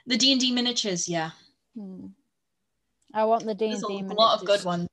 [0.06, 1.30] the D and D miniatures, yeah.
[1.76, 2.06] Hmm.
[3.14, 3.98] I want the D and D.
[4.00, 4.14] A D.
[4.14, 4.88] lot of good ones.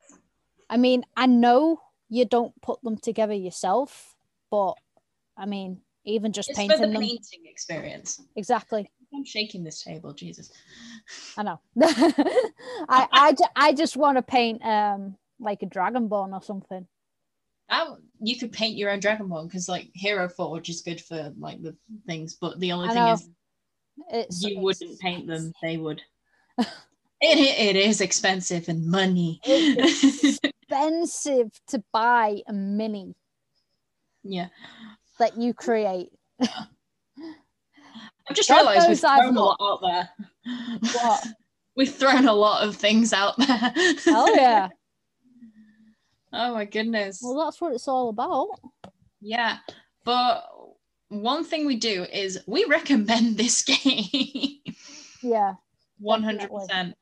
[0.69, 4.15] I mean, I know you don't put them together yourself,
[4.51, 4.73] but
[5.37, 8.21] I mean, even just It's for painting the them painting experience.
[8.35, 8.89] exactly.
[9.13, 10.51] I'm shaking this table, Jesus.
[11.37, 11.59] I know.
[11.81, 16.87] I, I, I just want to paint um like a dragonborn or something.
[17.69, 17.87] That,
[18.21, 21.75] you could paint your own Dragonborn because like Hero Forge is good for like the
[22.05, 23.13] things, but the only I thing know.
[23.13, 23.29] is
[24.09, 26.01] It's you it's- wouldn't paint them; they would.
[26.57, 26.67] it,
[27.21, 29.39] it is expensive and money.
[29.43, 33.15] It's expensive to buy a mini
[34.23, 34.47] yeah,
[35.19, 36.09] that you create.
[36.41, 40.09] I've just realised we've knows I've a lot out there.
[40.93, 41.27] What?
[41.77, 43.73] We've thrown a lot of things out there.
[44.07, 44.69] Oh yeah.
[46.35, 47.19] Oh my goodness.
[47.23, 48.49] Well, that's what it's all about.
[49.21, 49.57] Yeah,
[50.03, 50.43] but
[51.09, 54.59] one thing we do is we recommend this game.
[55.21, 55.53] Yeah.
[55.99, 56.95] One hundred percent.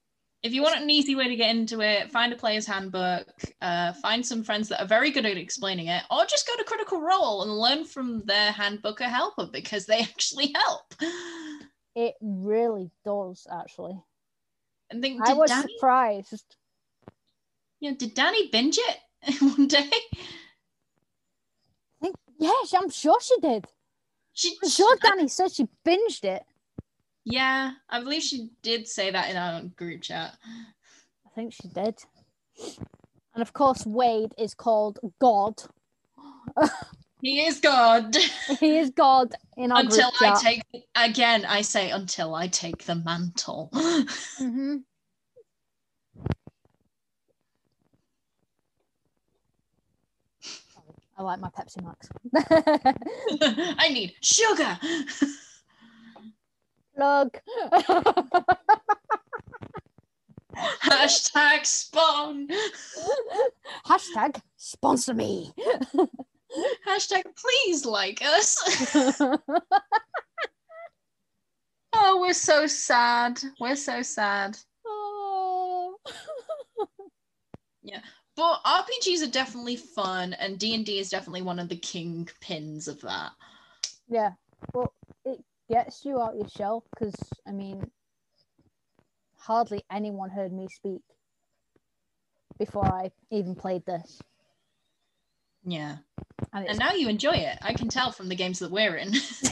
[0.43, 3.25] If you want an easy way to get into it, find a player's handbook,
[3.61, 6.65] uh, find some friends that are very good at explaining it, or just go to
[6.65, 10.93] Critical Role and learn from their handbook or helper because they actually help.
[11.95, 13.97] It really does actually.
[14.89, 16.55] And think, I was Danny, surprised.
[17.79, 18.97] yeah, did Danny binge it
[19.41, 19.89] one day?
[19.89, 20.01] I
[22.01, 23.65] think yes, I'm sure she did.
[24.33, 26.43] She, I'm sure I- Danny said she binged it.
[27.25, 30.35] yeah, I believe she did say that in our group chat.
[31.25, 31.99] I think she did.
[33.35, 35.61] And of course, Wade is called God.
[37.21, 38.17] He is God.
[38.59, 40.41] he is God in our until group I chat.
[40.41, 40.61] take
[40.93, 43.69] again, I say until I take the mantle.
[43.73, 44.83] Mhm.
[51.17, 52.09] I like my Pepsi Max.
[53.79, 54.79] I need sugar.
[56.97, 57.41] Look.
[60.83, 62.47] Hashtag spawn.
[63.85, 65.53] Hashtag sponsor me.
[66.87, 69.21] Hashtag please like us.
[71.95, 73.39] Oh, we're so sad.
[73.59, 74.57] We're so sad.
[74.85, 75.95] oh.
[78.35, 82.27] But RPGs are definitely fun, and D and D is definitely one of the king
[82.41, 83.31] pins of that.
[84.07, 84.31] Yeah.
[84.73, 84.93] Well,
[85.25, 87.15] it gets you out your shell because,
[87.47, 87.91] I mean,
[89.37, 91.01] hardly anyone heard me speak
[92.57, 94.19] before I even played this.
[95.65, 95.97] Yeah,
[96.51, 97.57] And, and now you enjoy it.
[97.61, 99.13] I can tell from the games that we're in.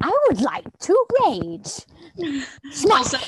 [0.00, 1.66] I would like to rage.
[2.70, 3.14] Smash!
[3.14, 3.18] Also,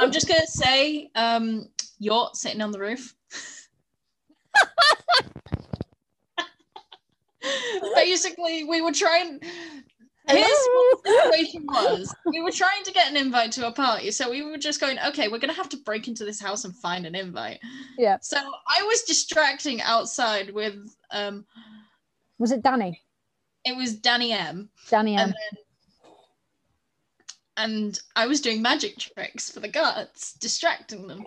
[0.00, 1.68] I'm just gonna say, um,
[2.00, 3.14] you're sitting on the roof.
[7.94, 9.40] Basically, we were trying.
[10.28, 12.14] Here's what the situation was.
[12.26, 14.98] We were trying to get an invite to a party, so we were just going,
[15.08, 17.58] okay, we're gonna have to break into this house and find an invite.
[17.98, 18.18] Yeah.
[18.20, 20.76] So I was distracting outside with
[21.10, 21.44] um,
[22.38, 23.00] Was it Danny?
[23.64, 25.20] it was Danny M, Danny M.
[25.20, 25.58] and then
[27.56, 31.24] and I was doing magic tricks for the guards, distracting them.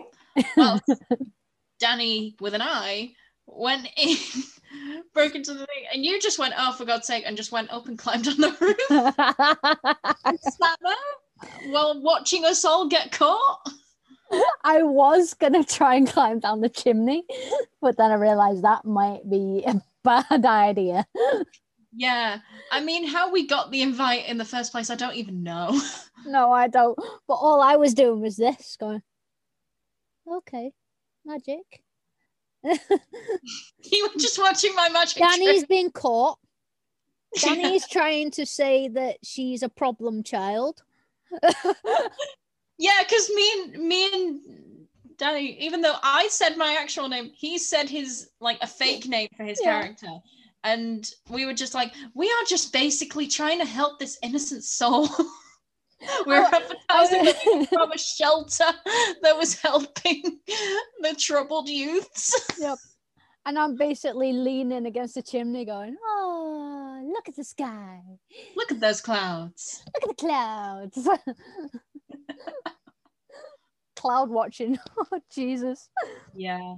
[0.56, 0.80] Well,
[1.80, 3.12] Danny with an eye
[3.46, 4.16] went in,
[5.14, 7.72] broke into the thing, and you just went, oh, for God's sake, and just went
[7.72, 9.14] up and climbed on the roof.
[10.60, 13.70] sat there while watching us all get caught.
[14.64, 17.24] I was gonna try and climb down the chimney,
[17.80, 21.06] but then I realized that might be a bad idea.
[21.96, 22.38] Yeah,
[22.72, 25.80] I mean, how we got the invite in the first place, I don't even know.
[26.26, 26.98] No, I don't.
[27.28, 29.02] But all I was doing was this, going,
[30.30, 30.72] okay,
[31.24, 31.82] magic.
[32.64, 32.78] you
[34.08, 35.68] were just watching my magic Danny's trick.
[35.68, 36.38] been caught.
[37.40, 40.82] Danny's trying to say that she's a problem child.
[42.78, 44.40] Yeah, because me and me and
[45.16, 49.28] Danny, even though I said my actual name, he said his like a fake name
[49.36, 49.80] for his Yeah.
[49.80, 50.10] character.
[50.64, 55.08] And we were just like, we are just basically trying to help this innocent soul.
[56.26, 58.64] we're Oh, advertising from a shelter
[59.22, 60.22] that was helping
[61.00, 62.34] the troubled youths.
[62.58, 62.78] Yep.
[63.46, 68.00] And I'm basically leaning against the chimney, going, "Oh, look at the sky.
[68.56, 69.82] Look at those clouds.
[69.94, 71.08] Look at the clouds.
[73.96, 74.78] Cloud watching.
[74.98, 75.88] Oh Jesus.
[76.34, 76.76] Yeah.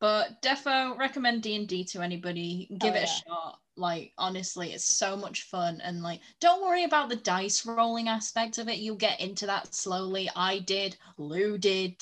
[0.00, 2.68] But defo recommend D&D to anybody.
[2.80, 3.58] Give Oh, it a shot.
[3.76, 8.58] Like honestly, it's so much fun and like don't worry about the dice rolling aspect
[8.58, 8.78] of it.
[8.78, 10.28] You'll get into that slowly.
[10.36, 11.96] I did, Lou did.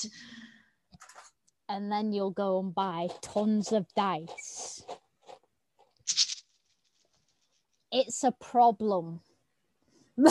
[1.68, 4.83] And then you'll go and buy tons of dice.
[7.93, 9.21] It's a problem.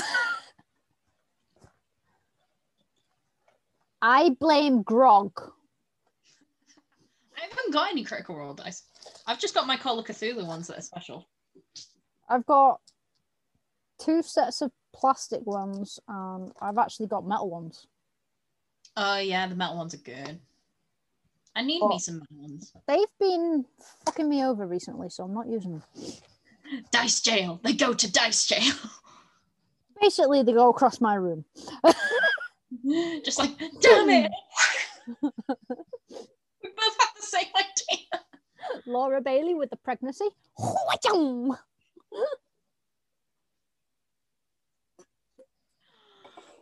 [4.02, 5.52] I blame Grog.
[7.40, 8.84] I haven't got any critical role dice.
[9.26, 11.28] I've just got my Call of Cthulhu ones that are special.
[12.28, 12.80] I've got
[14.00, 17.88] two sets of plastic ones, and I've actually got metal ones.
[18.98, 20.40] Oh yeah, the metal ones are good.
[21.56, 21.88] I need Oh.
[21.90, 22.74] me some metal ones.
[22.88, 23.66] They've been
[24.06, 25.84] fucking me over recently, so I'm not using them.
[26.92, 27.60] Dice jail.
[27.64, 28.74] They go to dice jail.
[30.02, 31.44] Basically, they go across my room.
[33.26, 34.32] just like, damn it.
[35.22, 38.22] we both have the same idea.
[38.86, 40.28] Laura Bailey with the pregnancy.
[40.58, 41.58] Oh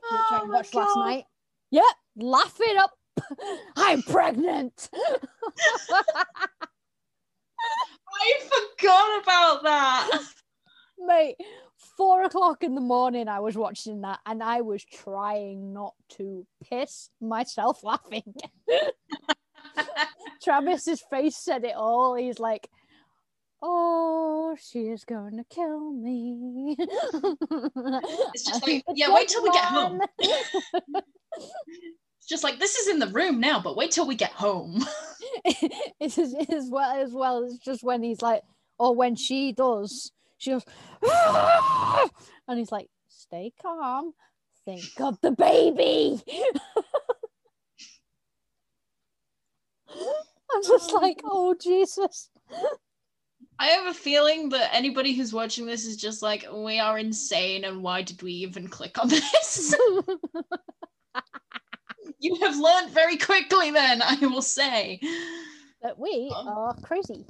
[0.10, 1.06] Which I Oh watched last God.
[1.06, 1.26] night.
[1.72, 1.84] Yep,
[2.18, 2.92] laugh it up.
[3.76, 4.90] I'm pregnant.
[8.10, 10.22] I forgot about that.
[11.00, 11.36] Mate,
[11.98, 16.46] four o'clock in the morning, I was watching that and I was trying not to
[16.64, 18.34] piss myself laughing.
[20.44, 22.16] Travis's face said it all.
[22.16, 22.70] He's like,
[23.62, 26.76] Oh, she is going to kill me.
[26.80, 30.02] It's just like, yeah, wait till we get home.
[30.20, 34.86] It's just like this is in the room now, but wait till we get home.
[35.46, 38.44] it's as, as well as well as just when he's like,
[38.78, 40.64] or when she does, she goes,
[41.06, 42.08] ah!
[42.48, 44.14] and he's like, stay calm,
[44.66, 46.22] think of the baby.
[50.58, 52.30] I'm just like, oh Jesus.
[53.60, 57.64] I have a feeling that anybody who's watching this is just like, we are insane,
[57.64, 59.76] and why did we even click on this?
[62.20, 65.00] you have learned very quickly, then, I will say.
[65.84, 66.48] that we Oh.
[66.48, 67.26] are crazy.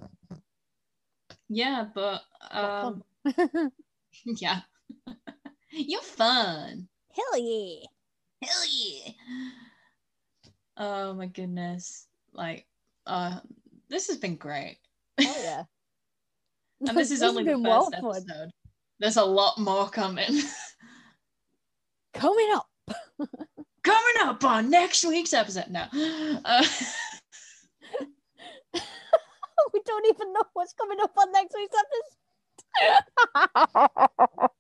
[1.50, 2.22] Yeah, but
[2.52, 3.04] but um,
[4.26, 4.62] yeah.
[5.72, 6.88] You're fun.
[7.14, 7.86] Hell yeah.
[8.42, 9.12] Hell yeah.
[10.78, 12.08] Oh my goodness.
[12.34, 12.66] Like,
[13.08, 13.40] uh,
[13.90, 14.78] this has been great.
[15.20, 15.64] Oh yeah.
[16.88, 18.06] And this is only the first well fun.
[18.06, 18.52] episode.
[19.00, 20.30] There's a lot more coming.
[22.14, 22.68] Coming up.
[23.84, 25.70] coming up on next week's episode.
[25.70, 25.86] No.
[25.92, 26.64] Uh,
[29.74, 32.18] we don't even know what's coming up on next week's episode.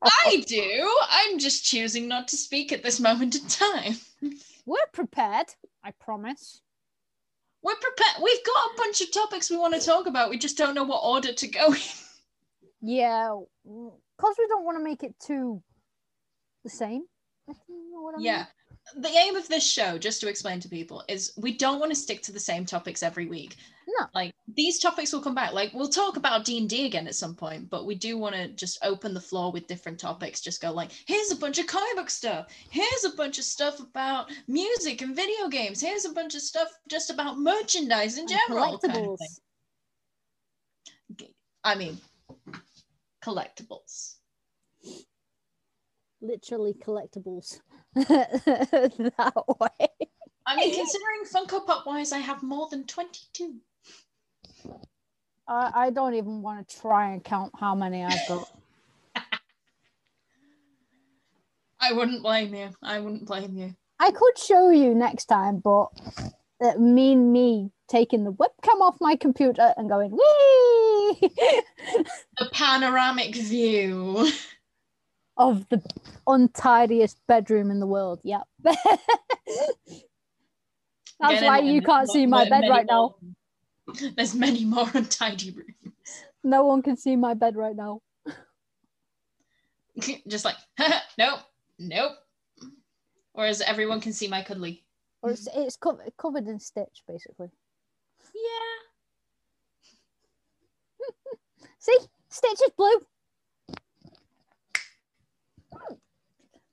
[0.03, 0.91] I do.
[1.09, 3.97] I'm just choosing not to speak at this moment in time.
[4.65, 5.47] We're prepared,
[5.83, 6.61] I promise.
[7.67, 8.23] We're prepared.
[8.23, 10.29] We've got a bunch of topics we want to talk about.
[10.29, 11.79] We just don't know what order to go in.
[12.81, 15.61] Yeah, because we don't want to make it too
[16.63, 17.03] the same.
[17.67, 18.47] you know what I mean.
[18.95, 21.95] The aim of this show, just to explain to people, is we don't want to
[21.95, 23.57] stick to the same topics every week.
[23.87, 24.05] No.
[24.13, 25.53] Like these topics will come back.
[25.53, 28.35] Like we'll talk about D and D again at some point, but we do want
[28.35, 30.41] to just open the floor with different topics.
[30.41, 32.47] Just go like, here's a bunch of comic book stuff.
[32.69, 35.81] Here's a bunch of stuff about music and video games.
[35.81, 38.79] Here's a bunch of stuff just about merchandise in general.
[38.79, 39.19] kind of.
[41.63, 41.97] I mean,
[43.23, 44.15] collectibles.
[46.21, 47.59] Literally collectibles.
[47.95, 49.87] that way.
[50.45, 53.55] I mean, considering Funko Pop wise, I have more than twenty-two.
[55.47, 58.49] I, I don't even want to try and count how many I've got.
[61.79, 62.69] I wouldn't blame you.
[62.83, 63.75] I wouldn't blame you.
[63.99, 65.87] I could show you next time, but
[66.19, 66.29] uh,
[66.61, 70.17] it mean me taking the webcam off my computer and going, wee
[72.37, 74.29] The panoramic view.
[75.37, 75.81] Of the
[76.25, 78.19] untidiest bedroom in the world.
[78.23, 78.41] Yep.
[81.19, 83.15] That's why you can't see my bed right now.
[84.15, 85.95] There's many more untidy rooms.
[86.43, 88.01] No one can see my bed right now.
[90.27, 90.57] Just like,
[91.17, 91.39] nope,
[91.79, 92.11] nope.
[93.33, 94.83] Whereas everyone can see my cuddly.
[95.21, 97.49] Or it's it's covered covered in stitch, basically.
[98.35, 98.77] Yeah.
[101.79, 101.97] See,
[102.29, 102.99] Stitch is blue.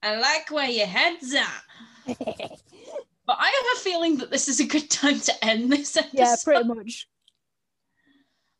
[0.05, 1.63] I like where your head's at.
[3.27, 6.19] But I have a feeling that this is a good time to end this episode.
[6.19, 7.09] yeah, pretty much.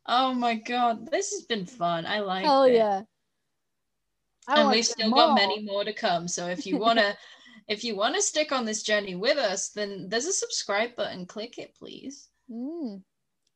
[0.07, 2.07] Oh my god, this has been fun.
[2.07, 2.75] I like it.
[2.75, 3.01] yeah.
[4.47, 6.27] I and we've still got many more to come.
[6.27, 7.15] So if you wanna
[7.67, 11.27] if you wanna stick on this journey with us, then there's a subscribe button.
[11.27, 12.29] Click it, please.
[12.51, 13.03] Mm.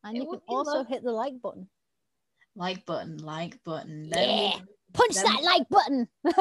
[0.04, 0.94] And It you can also lovely.
[0.94, 1.68] hit the like button.
[2.56, 4.10] Like button, like button.
[4.10, 4.60] Then we- Yeah.
[4.94, 6.08] Punch Then- that like button.
[6.24, 6.34] then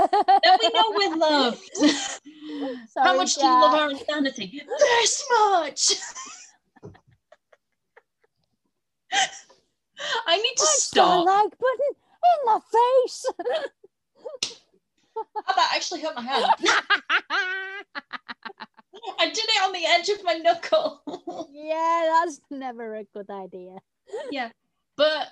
[0.63, 1.71] we know we're loved.
[1.81, 4.63] How Sorry, much do you love our insanity?
[4.79, 5.93] This much.
[10.27, 11.27] I need to Punch that stop.
[11.27, 11.95] like button
[12.25, 13.27] in the face.
[15.47, 16.45] How that actually hurt my hand?
[19.19, 21.49] I did it on the edge of my knuckle.
[21.53, 23.77] yeah, that's never a good idea.
[24.31, 24.51] Yeah,
[24.97, 25.29] but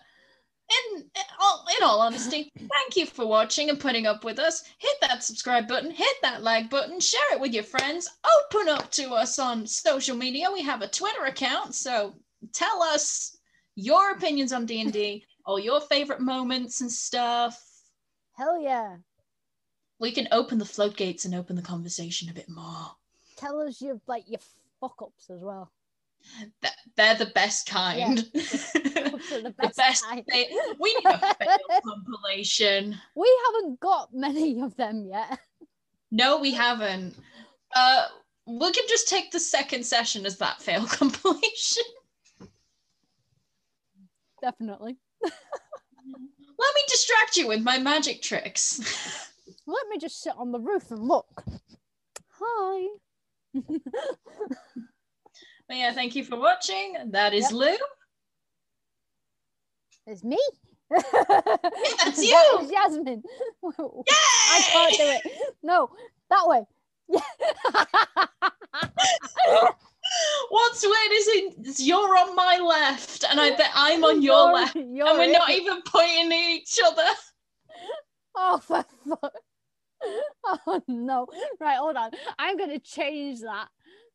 [0.68, 4.64] in, in all in all honesty, thank you for watching and putting up with us.
[4.78, 8.08] Hit that subscribe button, hit that like button, share it with your friends.
[8.52, 10.48] Open up to us on social media.
[10.52, 12.14] We have a Twitter account, so
[12.52, 13.36] tell us
[13.76, 17.62] your opinions on D and D, all your favorite moments and stuff.
[18.36, 18.96] Hell yeah.
[19.98, 22.90] We can open the floodgates and open the conversation a bit more.
[23.36, 24.40] Tell us your like your
[24.80, 25.70] fuck ups as well.
[26.62, 28.18] Th- They're the best kind.
[28.18, 29.76] Are the the best.
[29.76, 30.04] best.
[30.04, 30.22] kind.
[30.30, 30.48] They,
[30.78, 32.96] we need a fail compilation.
[33.14, 35.38] We haven't got many of them yet.
[36.10, 37.14] No, we haven't.
[37.74, 38.06] Uh,
[38.46, 41.84] we can just take the second session as that fail compilation.
[44.42, 44.96] Definitely.
[46.58, 48.80] Let me distract you with my magic tricks.
[49.66, 51.44] Let me just sit on the roof and look.
[52.40, 52.86] Hi.
[55.68, 56.94] But yeah, thank you for watching.
[57.10, 57.52] That is Yep.
[57.52, 57.76] Lou.
[60.06, 60.38] it's me.
[60.90, 62.58] that's That you.
[62.62, 63.22] is Yasmin.
[63.64, 65.22] I can't do it.
[65.62, 65.90] No,
[66.30, 66.64] that way.
[70.50, 74.54] What's weird is, it, you're on my left and I bet I'm on your You're-
[74.54, 74.76] left.
[74.76, 77.02] you're And we're not even pointing at each other.
[78.36, 79.32] Oh, for fuck.
[80.44, 81.26] Oh, no.
[81.58, 82.10] Right, hold on.
[82.38, 83.66] I'm going to change that.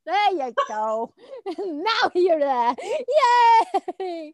[0.06, 1.14] There you go.
[1.58, 2.76] now you're there.
[4.00, 4.34] Yay.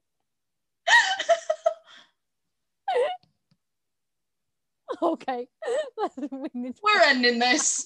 [5.02, 5.48] okay.
[6.32, 7.86] We need to- We're ending this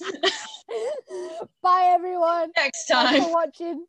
[1.62, 2.52] Bye, everyone.
[2.56, 3.08] next time.
[3.08, 3.86] Thanks for watching.